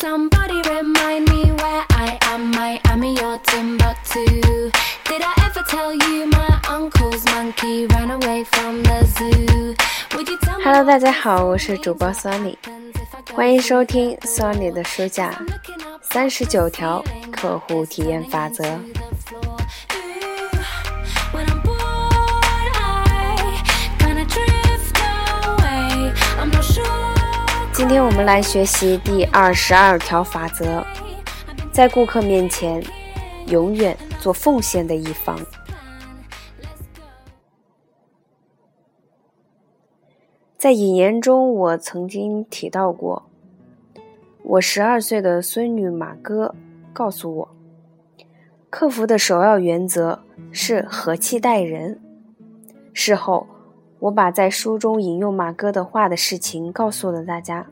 [0.00, 2.50] Somebody remind me where I am.
[2.52, 4.24] Miami or Timbuktu.
[5.04, 9.76] Did I ever tell you my uncle's monkey ran away from the zoo?
[10.14, 12.56] Would you tell me Hello，大家好，我是主播 Sunny，
[13.34, 15.38] 欢迎收听 Sony 的书架
[16.00, 18.64] 三十九条客户体验法则。
[27.90, 30.84] 今天我们来学习第二十二条法则，
[31.72, 32.80] 在顾客面前
[33.48, 35.36] 永远做奉献的一方。
[40.56, 43.24] 在引言中，我曾经提到过，
[44.44, 46.54] 我十二岁的孙女马哥
[46.92, 47.48] 告诉我，
[48.70, 50.22] 客服的首要原则
[50.52, 52.00] 是和气待人。
[52.92, 53.48] 事后，
[53.98, 57.66] 我把在书中引用马哥的话的事情告诉了大家。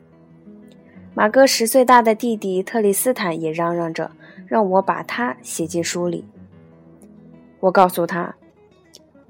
[1.19, 4.09] 马哥十岁大的弟弟特里斯坦也嚷嚷着
[4.47, 6.23] 让我把他写进书里。
[7.59, 8.37] 我告诉他：“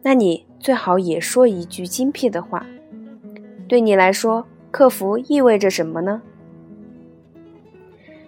[0.03, 2.63] 那你最好也说一句精辟的话。
[3.67, 6.21] 对你来说，客服意味着什么呢？”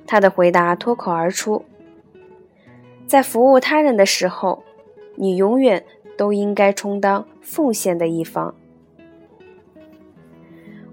[0.08, 1.64] 他的回答脱口而出
[3.06, 4.64] ：“在服务他人的时候，
[5.16, 5.86] 你永远
[6.18, 8.56] 都应该充当奉献的一方。”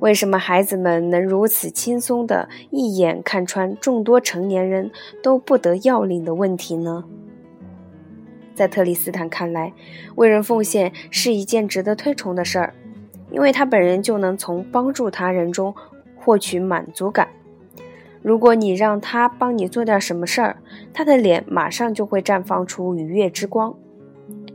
[0.01, 4.91] 为什么孩子们能如此轻松地一眼看穿众多成年人
[5.23, 7.05] 都不得要领的问题呢？
[8.55, 9.73] 在特里斯坦看来，
[10.15, 12.75] 为人奉献是一件值得推崇的事儿，
[13.31, 15.75] 因为他本人就能从帮助他人中
[16.17, 17.29] 获取满足感。
[18.23, 20.57] 如果你让他帮你做点什么事儿，
[20.93, 23.75] 他的脸马上就会绽放出愉悦之光。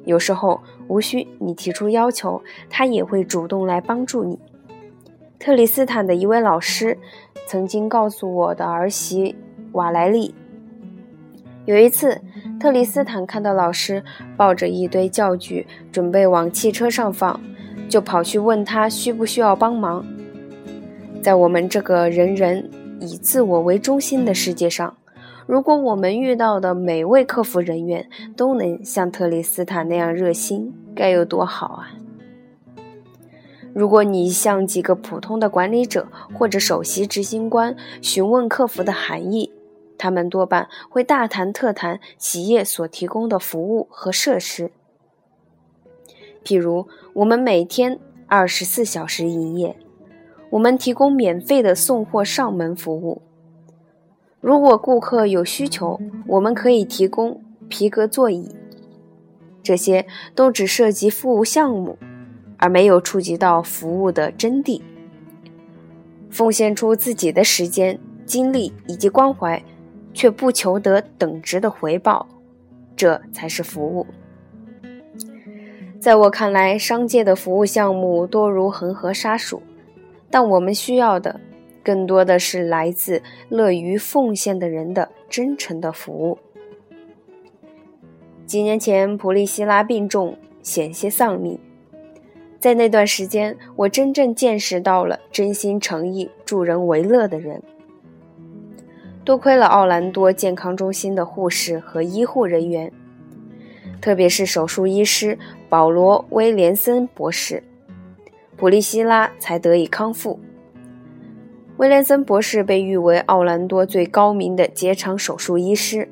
[0.06, 4.40] 有时候无需你提出要求，他也会主动来帮助你。
[5.44, 6.98] 特里斯坦的一位老师
[7.50, 9.36] 曾经告诉我的儿媳
[9.74, 10.34] 瓦莱丽，
[11.66, 12.22] 有一次，
[12.58, 14.02] 特里斯坦看到老师
[14.38, 17.38] 抱着一堆教具准备往汽车上放，
[17.90, 20.06] 就跑去问他需不需要帮忙。
[21.22, 22.72] 在我们这个人人
[23.02, 24.96] 以自我为中心的世界上，
[25.46, 31.92] 如果我们遇到的每位客服人员都能像特里斯坦那样热心，该有多好啊！
[33.74, 39.52] 如果你向几个普通的管理者或者首席执行官询问客服的含义，
[39.98, 44.72] 他们多半会大谈特谈企业所提供的服务和设施。
[46.44, 49.76] 譬如，我们每天二十四小时营业，
[50.52, 53.22] 我们提供免费的送货上门服务。
[54.40, 58.54] 如果顾客有需求，我们可以提供皮革座椅。
[59.64, 60.06] 这些
[60.36, 61.98] 都只涉及服务项目。
[62.64, 64.82] 而没有触及到服务的真谛，
[66.30, 69.62] 奉献出自己的时间、精力以及关怀，
[70.14, 72.26] 却不求得等值的回报，
[72.96, 74.08] 这才是服务。
[76.00, 79.62] 在我看来，商界的服务项目多如恒河沙数，
[80.30, 81.42] 但我们需要的
[81.84, 86.38] 更多的是来自乐于奉献的人的真诚的服务。
[88.46, 91.60] 几年前，普利希拉病重，险些丧命。
[92.64, 97.62] 在那段时间，我真正见识到了真心诚意、助人为乐的人。
[99.26, 102.90] 多亏了奥兰多健康中心的护士和医护人员，
[104.00, 105.38] 特别是手术医师
[105.68, 107.62] 保罗·威廉森博士，
[108.56, 110.40] 普利希拉才得以康复。
[111.76, 116.08] 威廉森博士被誉为奥兰多最高明的结肠手术医师，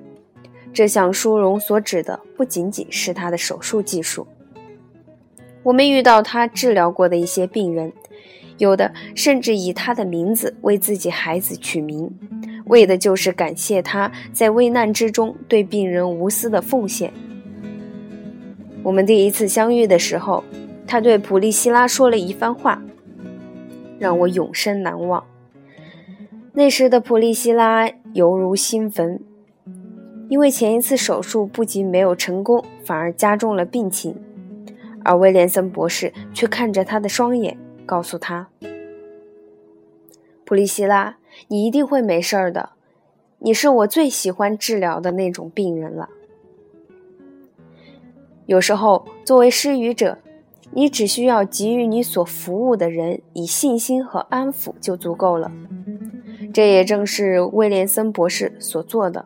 [0.73, 4.28] 这项殊荣所指的不仅仅是他的手术技术。
[5.63, 7.94] 我们遇到他治疗过的一些病人，
[8.57, 12.11] 有的甚至以他的名字为自己孩子取名，
[12.66, 17.13] 为的就是感谢他在危难之中对病人无私的奉献。
[18.83, 20.44] 我们第一次相遇的时候，
[20.88, 22.81] 他对普利希拉说了一番话，
[23.99, 25.23] 让我永生难忘。
[26.53, 29.22] 那时的普利希拉犹如新坟，
[30.28, 34.16] 因为前一次手术不仅没有成功，反而加重了病情。
[35.03, 38.50] 而威廉森博士却看着他的双眼，告诉他
[40.46, 41.18] ：“普利希拉，
[41.48, 42.72] 你一定会没事儿的。
[43.40, 46.09] 你是我最喜欢治疗的那种病人了。”
[48.46, 50.18] 有时候，作为施予者，
[50.72, 55.50] 你只需要给予你所服务的人以信心和安抚就足够了。
[56.53, 59.26] 这也正是威廉森博士所做的。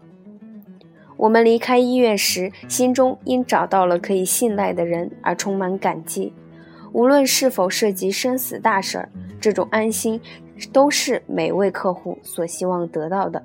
[1.18, 6.34] 我们离开医院时，心中因找到了可以信赖的人而充满感激。
[6.92, 9.10] 无论是否涉及生死大事儿，
[9.40, 10.20] 这种安心
[10.72, 13.44] 都是每位客户所希望得到的。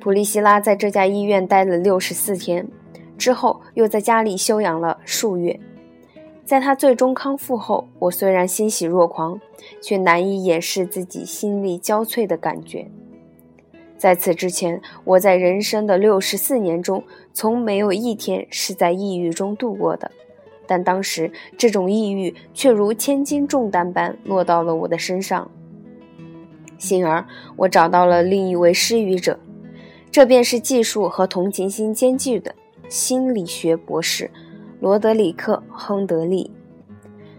[0.00, 2.66] 普利希拉在这家医院待了六十四天，
[3.16, 5.58] 之后又在家里休养了数月。
[6.44, 9.38] 在他最终康复后，我虽然欣喜若狂，
[9.82, 12.90] 却难以掩饰自己心力交瘁的感觉。
[13.98, 17.02] 在此之前，我在人生的六十四年中，
[17.34, 20.10] 从没有一天是在抑郁中度过的。
[20.66, 25.50] 但当时，这种抑郁却如千斤重担般落到了我的身上。
[26.78, 29.38] 幸而，我找到了另一位施予者，
[30.10, 32.54] 这便是技术和同情心兼具的
[32.88, 34.30] 心理学博士。
[34.80, 36.52] 罗德里克·亨德利，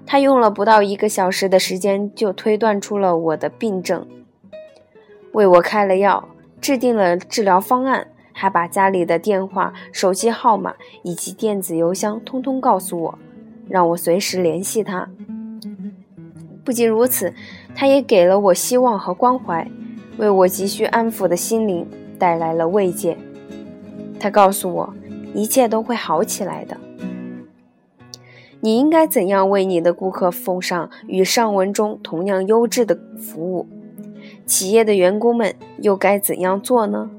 [0.06, 4.06] 他用了不到一个小时的时间就推断出了我的病症，
[5.32, 6.28] 为我开了药，
[6.62, 13.20] 制定了治疗方案，还把家里的电话、手机号码以及电子邮箱通通告诉我，
[13.68, 15.10] 让我随时联系他。
[16.64, 17.34] 不仅如此，
[17.74, 19.68] 他也给了我希望和关怀，
[20.18, 21.88] 为我急需安抚的心灵
[22.20, 23.18] 带来了慰藉。
[24.20, 24.94] 他告诉我，
[25.34, 26.78] 一切都会好起来的。
[28.60, 33.66] 你应该怎样为你的顾客奉上与上文中同样优质的服务？
[34.50, 37.12] 企业的员工们又该怎样做呢？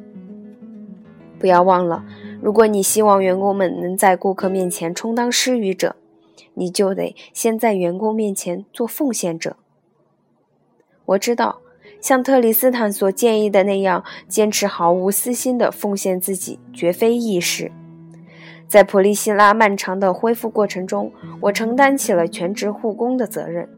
[1.38, 2.04] 不要忘了，
[2.42, 5.94] 如果你希望员工们能在顾客面前充当施予者，
[6.54, 9.54] 你就得先在员工面前做奉献者。
[11.04, 11.60] 我知道，
[12.00, 17.70] 像特里斯坦所建议的那样，坚持毫无私心地奉献自己，绝非易事。
[18.66, 21.12] 在普利希拉漫长的恢复过程中，
[21.42, 23.68] 我承担起了全职护工的责任。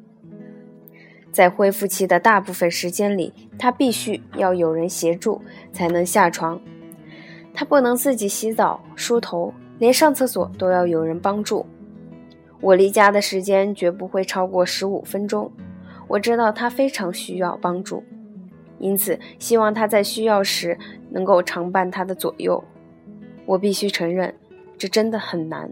[1.32, 5.40] 在恢复期的大部分时间里，他必须要有人协助
[5.72, 6.60] 才能下床。
[7.54, 11.66] 他不能自己洗澡、梳头，连上厕所都要有人帮助。
[12.60, 15.50] 我离家的时间绝不会超过十五分钟。
[16.06, 18.04] 我知道他非常需要帮助，
[18.78, 20.78] 因此希望他在需要时
[21.10, 22.62] 能够常伴他的左右。
[23.46, 24.34] 我必须承认。
[24.78, 25.70] 这真的很难，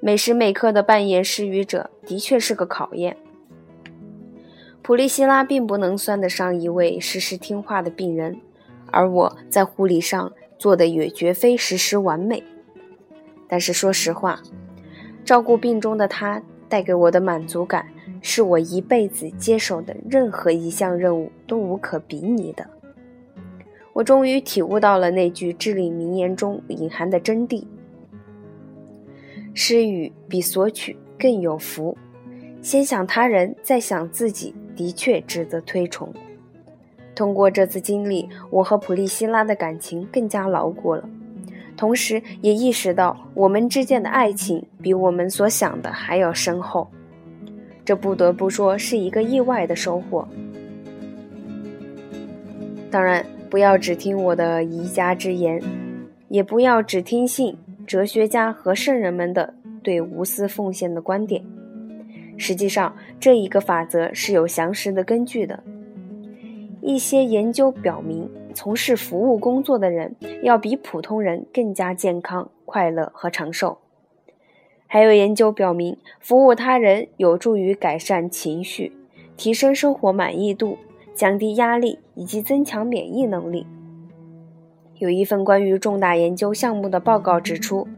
[0.00, 3.16] 每时每刻的扮演施予者的确是个考验。
[4.84, 8.38] 普利希拉并不能算得上一位时时听话的病人，
[8.90, 12.42] 而我在护理上做的也绝非时时完美。
[13.48, 14.42] 但是说实话，
[15.24, 17.86] 照顾病中的他带给我的满足感，
[18.20, 22.68] 是我一辈子接手的任何一项任务都无可比拟的。
[23.94, 27.64] 我终于体悟到了那句至理名言中隐含的真谛。
[29.54, 31.96] 施予比索取更有福，
[32.60, 36.12] 先想他人，再想自己，的确值得推崇。
[37.14, 41.08] 通过这次经历，我和普利希拉的感情更加牢固了，
[41.76, 46.88] 同时也意识到我们之间的爱情比我们所想的还要深厚。
[47.84, 50.26] 这不得不说是一个意外的收获。
[52.90, 55.62] 当然，不要只听我的宜家之言，
[56.28, 57.56] 也不要只听信。
[57.86, 61.44] 哲学家和圣人们的对无私奉献的观点，
[62.36, 65.62] 实际上这一个法则是有详实的根据的。
[66.80, 73.78] 一些研究表明，从事服务工作的人要比普通人更加健康、快乐和长寿。
[74.86, 78.92] 还有研究表明，服务他人有助于改善情绪、
[79.36, 80.76] 提升生活满意度、
[81.14, 83.66] 降低压力以及增强免疫能力。
[84.98, 87.88] 有一份关于重大研究项目的报告指出，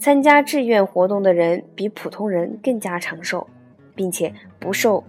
[0.00, 3.46] 参加志愿活动的人比普通人更加长寿，
[3.96, 5.02] 并且不受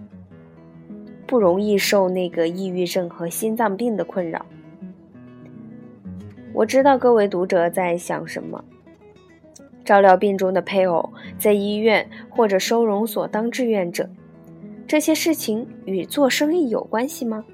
[1.26, 4.44] 不容易受那个抑郁症和心脏病的困扰。
[6.52, 8.64] 我知道各位读者在想什么：
[9.84, 14.10] 照料病中的配偶，在医院或者收容所当志愿者，
[14.88, 17.44] 这些事情与做生意有关系吗？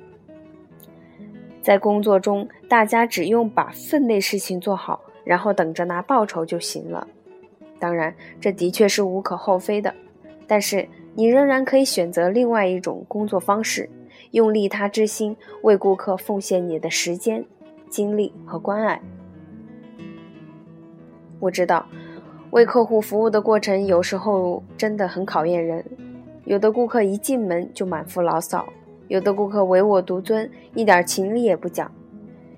[1.60, 7.06] 在工作中，大家只用把分内事情做好，然后等着拿报酬就行了。
[7.78, 9.92] 当然，这的确是无可厚非的。
[10.47, 13.88] 但是，你仍然可以选择另外一种工作方式，
[14.30, 17.45] 用利他之心为顾客奉献你的时间、
[17.88, 19.00] 精力和关爱。
[21.40, 21.87] 我知道，
[22.50, 25.85] 为客户服务的过程有时候真的很考验人。
[26.45, 28.64] 有的顾客一进门就满腹牢骚。
[29.09, 31.88] 有的顾客唯我独尊，一点情理也不讲；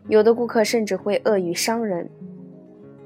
[0.08, 2.08] 有的顾客甚至会恶语伤人。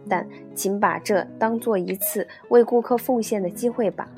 [0.08, 4.08] 但请把这当做一次为顾客奉献的机会吧，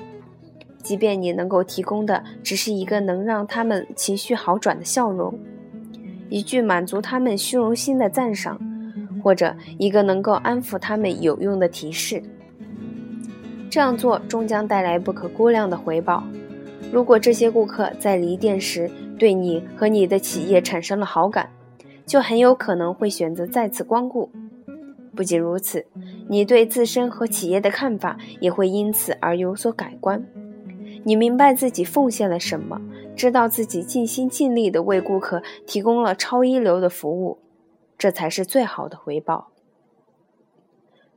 [0.81, 5.37] 即便你能够提供的只是一个能让他们情绪好转的笑容，
[6.29, 8.59] 一句满足他们虚荣心的赞赏，
[9.23, 12.21] 或者一个能够安抚他们有用的提示。
[13.69, 16.23] 这样做终将带来不可估量的回报。
[16.91, 21.49] 如果这些顾客在离店时，对你和你的企业产生了好感，
[22.05, 24.29] 就很有可能会选择再次光顾。
[25.15, 25.85] 不仅如此，
[26.27, 30.25] 你对自身和企业的看法也会因此而有所改观。
[31.03, 32.81] 你明白自己奉献了什么，
[33.15, 37.39] 知道自己尽心尽力地为顾客提供了超一流的服务，
[37.97, 39.51] 这才是最好的回报。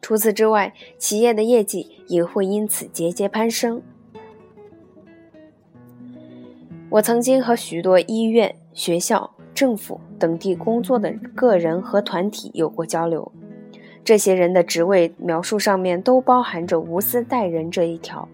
[0.01, 3.83] 除此之外，企业的业绩也会因此节节攀升。
[6.91, 13.33] 我曾经和许多医院、学校、政府等地工作的个人和团体有过交流，
[14.09, 18.27] 这些人的职位描述上面都包含着无私待人这一条。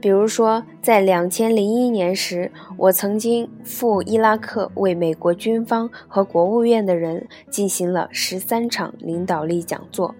[0.00, 10.12] 比如说，在两千零一年时，我曾经赴伊拉克为美国军方和国务院的人进行了十三场领导力讲座；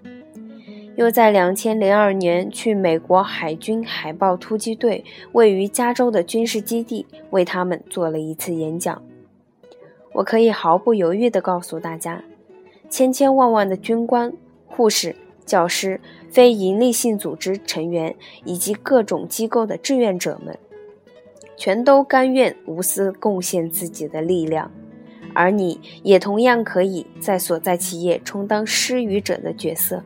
[0.95, 5.03] 又在两千零二年去美国海军海豹突击队
[5.33, 9.01] 位于加州的军事基地为他们做了一次演讲。
[10.13, 12.23] 我可以毫不犹豫地告诉大家，
[12.89, 14.33] 千千万万的军官、
[14.67, 15.15] 护士。
[15.45, 18.15] 教师、非营利性组织成员
[18.45, 20.55] 以及各种机构的志愿者们，
[21.57, 24.71] 全都甘愿无私贡献自己的力量，
[25.33, 30.03] 而你也同样可以在所在企业充当施予者的角色。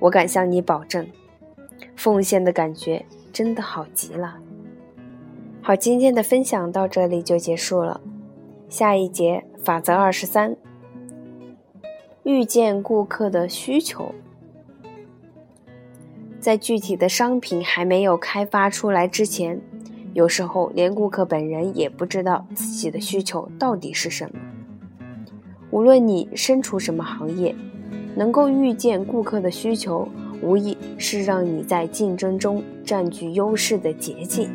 [0.00, 1.06] 我敢向你保证，
[1.94, 4.36] 奉献的感觉真的好极了。
[5.62, 8.00] 好，今天的分享到这里就结束了。
[8.68, 10.56] 下一节法则二十三：
[12.30, 14.14] 遇见顾客的需求。
[16.38, 19.60] 在具体的商品还没有开发出来之前，
[20.14, 24.40] 有时候连顾客本人也不知道自己的需求到底是什么。
[25.70, 27.54] 无论你身处什么行业，
[28.16, 30.08] 能够预见顾客的需求，
[30.42, 34.50] 无疑是让你在竞争中占据优势的捷径。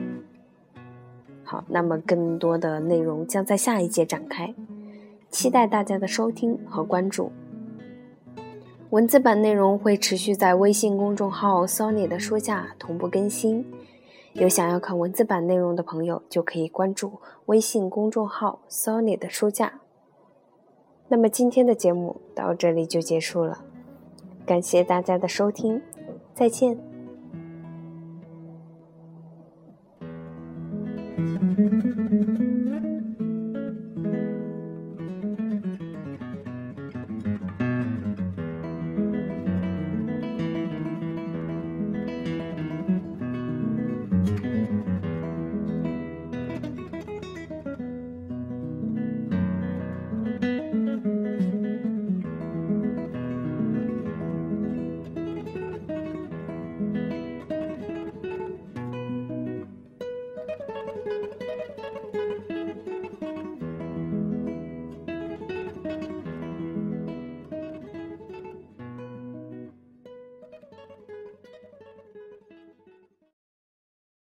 [1.44, 4.54] 好，那么更多的内容将在下一节展开，
[5.30, 7.32] 期待大家的收听和关注。
[8.92, 13.66] 文字版内容会持续在微信公众号 “Sony” 的书架同步更新，
[14.34, 17.14] 有想要看文字版内容的朋友就可以关注
[17.48, 19.82] 微信公众号 “Sony” 的书架。
[21.08, 23.64] 那么今天的节目到这里就结束了，
[24.46, 25.82] 感谢大家的收听，
[26.34, 26.95] 再见。